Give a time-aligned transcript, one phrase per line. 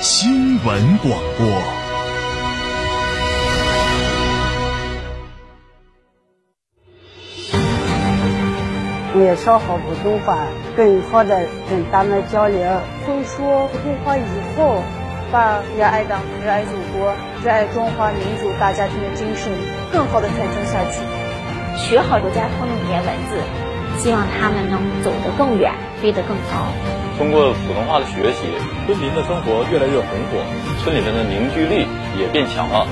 [0.00, 1.46] 新闻广播。
[9.20, 10.38] 也说好普通话，
[10.76, 12.60] 更好的跟他们交流。
[13.04, 14.22] 会说普通话以
[14.56, 14.84] 后，
[15.32, 17.12] 把热爱党、热爱祖国、
[17.44, 19.52] 热爱中华民族大家庭的精神
[19.92, 21.00] 更好的传承下去。
[21.76, 23.42] 学好儒家通用语言文字，
[23.98, 26.72] 希望他们能走得更远，飞得更高。
[27.18, 28.46] 通过普通话的学习，
[28.86, 30.38] 村民的生活越来越红火，
[30.82, 31.86] 村里面的凝聚力
[32.18, 32.86] 也变强了。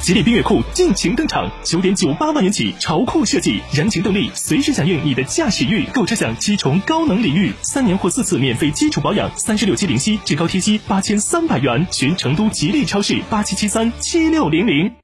[0.00, 5.84] 吉利缤越酷尽情登场，九点九八万元起，潮酷设计，燃情动力，随时响应你的驾驶欲。
[5.94, 11.86] 购车享七重高能礼遇，三年或四次免费基础保养，三十六期零息，至高贴息八千三百元。
[11.90, 15.03] 寻成都吉利超市八七七三七六零零。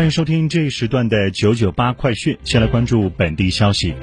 [0.00, 2.38] 欢迎收听这一时段的九九八快讯。
[2.42, 3.94] 先来关注本地消息。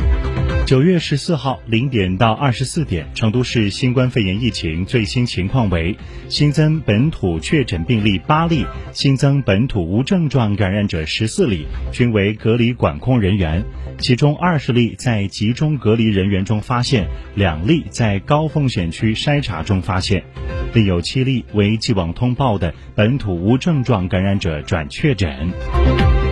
[0.67, 5.95] 九月十四号零点到二十四点，成都市新冠肺炎疫情最新情况为：
[6.27, 13.63] 新增本土确诊病例八例，新增本土无症状感染者十四例，均为隔离管控人员。
[13.97, 20.25] 其中二十例在集中隔离人员中发现，两例在高风险区筛查中发现，
[20.73, 26.26] 另有七例为既往通报的本土无症状感染者转确诊。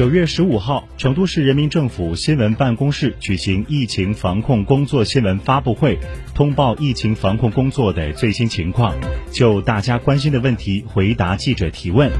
[0.00, 5.98] 九月十五号，成都市人民政府新闻办公室举行疫情防控工作新闻发布会，
[6.34, 8.94] 通报疫情防控工作的最新情况，
[9.30, 12.10] 就大家关心的问题回答记者提问。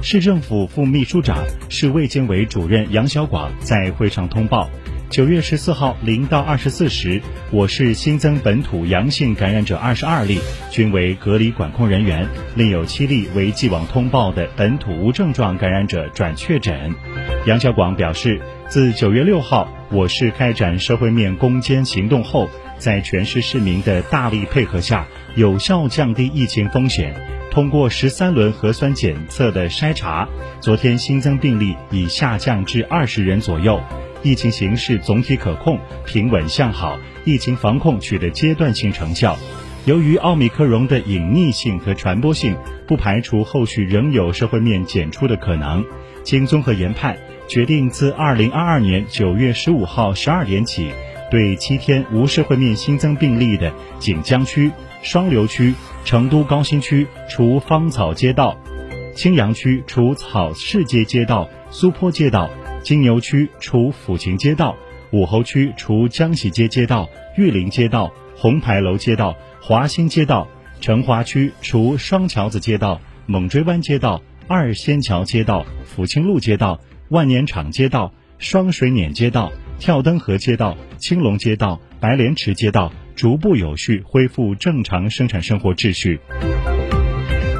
[0.00, 4.70] 市政府副秘书长、市卫健委主任杨小广在会上通报。
[5.14, 10.40] 九月十四号零到二十四时，我市新增本土阳性感染者二十二例，
[10.72, 16.92] 均为隔离管控人员，另有七例为既往通报的本土无症状感染者转确诊。
[17.46, 27.14] 杨小广表示，自九月六号我市开展社会面攻坚行动后，在全市市民的大力配合下，有效降低疫情风险。
[27.52, 30.28] 通过十三轮核酸检测的筛查，
[30.60, 33.80] 昨天新增病例已下降至二十人左右。
[34.24, 39.36] 疫情形势总体可控，平稳向好，疫情防控取得阶段性成效。
[39.84, 45.84] 由于奥密克戎的隐匿性和传播性，不排除后续仍有社会面检出的可能。
[46.22, 50.90] 经综合研判，决定自二零二二年九月十五号十二点起，
[51.30, 55.74] 对七天无社会面新增病例的锦江区、双流区、
[56.06, 58.56] 成都高新区除芳草街道、
[59.14, 62.48] 青羊区除草市街街道、苏坡街道。
[62.84, 64.76] 金牛区除抚琴街道，
[65.10, 70.46] 武侯区除江喜街街道、玉林街道、红牌楼街道、华新街道，
[70.82, 75.64] 成华区除双桥子街道、猛追湾街道、二仙桥街道、
[75.96, 76.78] 抚清路街道、
[77.08, 86.20] 万年场街道、双水碾街道、跳灯河街道、青龙街道、白莲池街道，逐步有序恢复正常生产生活秩序。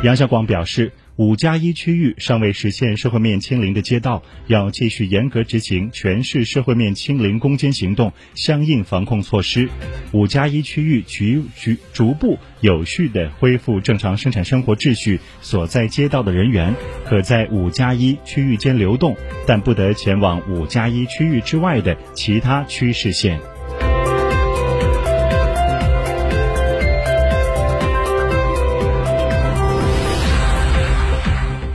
[0.05, 0.93] 杨小广表示。
[1.17, 9.69] 五加一区域尚未实现社会面清零的街道，要继续严格执行全市社会面清零攻坚行动相应防控措施。
[10.11, 16.75] 五加一区域逐逐逐步有序地恢复正常生产生活秩序所在街道的人员，
[17.07, 19.17] 可在五加一区域间流动，
[19.47, 23.39] 但不得前往五加一区域之外的其他区市县。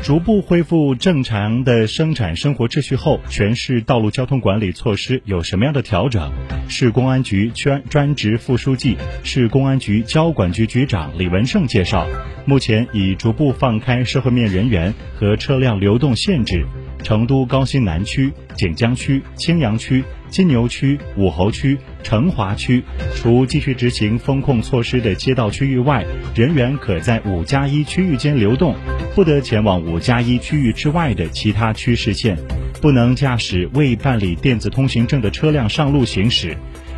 [0.09, 6.31] 逐步恢复正常的生产生活秩序后，全市道路交通管理措施有什么样的调整？
[6.67, 12.07] 市公安局专专职副书记、市公安局交管局局长李文胜介绍，
[12.43, 16.65] 目前已逐步放开社会面人员和车辆流动限制。
[17.03, 22.83] 成都高新南区、锦江区、青羊区、金牛区、武侯区、成华区，
[23.15, 26.05] 除继续执行封控措施的街道区域外，
[26.35, 28.75] 人员可在五加一区域间流动，
[29.15, 32.37] 不得前往五加一区域之外的其他区市县，
[32.81, 36.55] 不能驾驶未办理电子通行证的车辆上路行驶。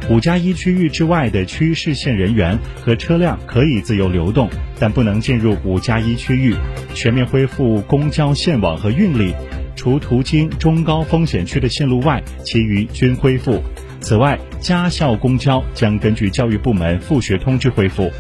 [0.09, 4.50] 五加一区域之外的区市县人员和车辆可以自由流动，
[4.80, 6.56] 但不能进入五加一区域。
[6.95, 9.33] 全面恢复公交线网和运力。
[9.81, 13.63] 除途经中高风险区的线路外，其余均恢复。
[14.00, 18.12] 此外，家校公交将根据教育部门复学通知恢复。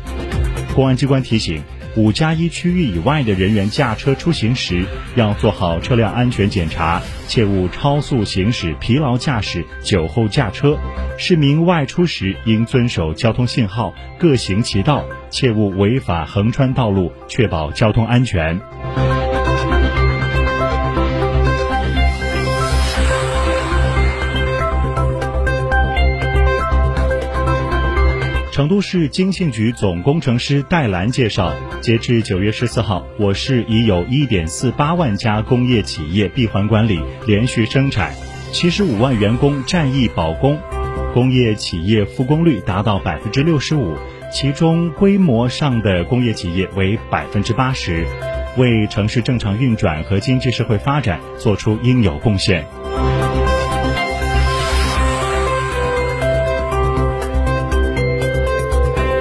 [0.73, 1.61] 公安机关提醒，
[1.95, 10.79] 五加一区域以外的人员驾车出行时，要做好车辆安全检查，切勿超速行驶、疲劳驾驶、酒后驾车。
[11.19, 18.59] 市民外出时应遵守交通信号，各行其道，切勿违法横穿道路，确保交通安全。
[28.61, 38.13] 成都市经信局总工程师戴兰介绍，截至九月十四号，我市已有一点四八万家工业企业闭环管理，连续生产，
[38.51, 40.59] 七十五万员工战役保工，
[41.11, 43.97] 工业企业复工率达到百分之六十五，
[44.31, 48.05] 其中规模上的工业企业为百分之八十，
[48.57, 52.63] 为城市正常运转和经济社会发展做出应有贡献。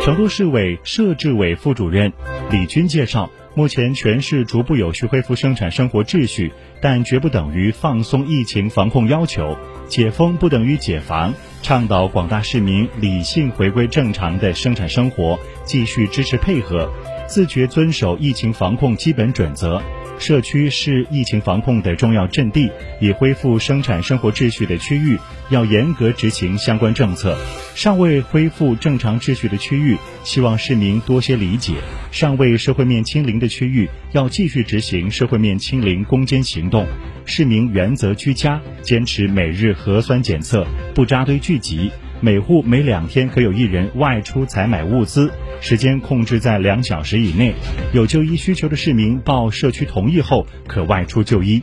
[0.02, 2.10] 成都市委设置委副主任
[2.50, 6.50] 李军介绍，目前全市逐步有序恢复生产生活秩序，
[6.80, 9.58] 但绝不等于放松疫情防控要求。
[9.88, 16.90] 解封不等于解防，倡导广大市民理性回归正常的生产生活，继续支持配合，
[17.28, 19.82] 自觉遵守疫情防控基本准则。
[20.20, 22.70] 社区是疫情防控的重要阵地，
[23.00, 25.18] 已恢复生产生活秩序的区域
[25.48, 27.34] 要严格执行相关政策；
[27.74, 31.72] 尚未恢复正常秩序的区域，希望市民多些理解；
[32.12, 36.86] 尚未社会面清零的区域，要继续执行社会面清零攻坚行动。
[37.24, 41.90] 市民原则居家，坚持每日核酸检测，不扎堆聚集。
[42.22, 47.54] 每户每两天可有一人外出采买物资，时间控制在两小时以内。
[47.94, 51.62] 有就医需求的市民报社区同意后，可外出就医。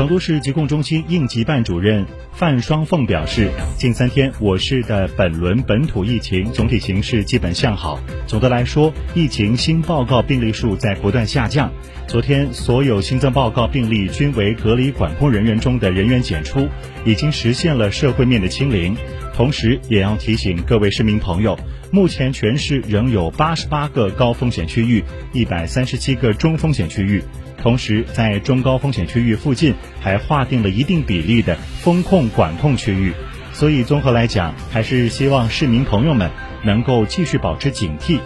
[0.00, 8.00] 成都市疾控中心应急办主任范双凤表示，近三天我市的本轮本土疫情总体形势基本向好。
[8.26, 11.70] 总的来说，疫情新报告病例数在不断下降。
[12.06, 16.66] 昨天，所有新增报告病例均为隔离管控人员中的人员检出，
[17.04, 18.96] 已经实现了社会面的清零。
[19.34, 21.58] 同时，也要提醒各位市民朋友，
[21.90, 25.04] 目前全市仍有八十八个高风险区域，
[25.34, 27.22] 一百三十七个中风险区域。
[27.62, 33.12] 同时，在中高风险区域附近还划定了一定比例的风控管控区域，
[33.52, 36.30] 所以综合来讲，还是希望市民朋友们
[36.64, 38.18] 能够继续保持警惕，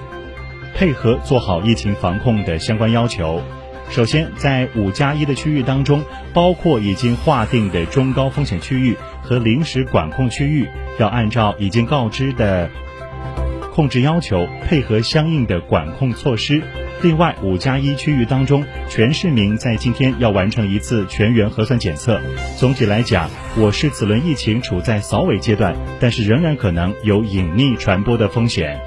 [0.74, 3.42] 配合做好疫情防控的相关要求。
[3.90, 12.70] 首先，在五加一的区域当中，包括已经划定的中高风险区域和临时管控区域，要按照已经告知的
[13.72, 16.62] 控制要求，配合相应的管控措施。
[17.02, 22.20] 另外，五加一区域当中，全市民在今天要完成一次全员核酸检测。
[22.56, 28.80] 总体来讲，我市此轮疫情处在扫尾阶段，但是仍然可能有隐匿传播的风险。